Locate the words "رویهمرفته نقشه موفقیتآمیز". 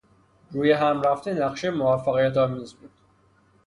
0.51-2.73